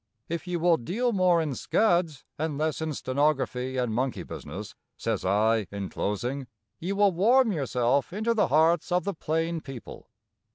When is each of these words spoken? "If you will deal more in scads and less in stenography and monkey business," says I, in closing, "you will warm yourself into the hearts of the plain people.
"If 0.29 0.47
you 0.47 0.59
will 0.59 0.77
deal 0.77 1.11
more 1.13 1.39
in 1.39 1.53
scads 1.53 2.25
and 2.39 2.57
less 2.57 2.81
in 2.81 2.91
stenography 2.95 3.77
and 3.77 3.93
monkey 3.93 4.23
business," 4.23 4.73
says 4.97 5.23
I, 5.23 5.67
in 5.69 5.89
closing, 5.89 6.47
"you 6.79 6.95
will 6.95 7.11
warm 7.11 7.51
yourself 7.51 8.11
into 8.11 8.33
the 8.33 8.47
hearts 8.47 8.91
of 8.91 9.03
the 9.03 9.13
plain 9.13 9.61
people. 9.61 10.09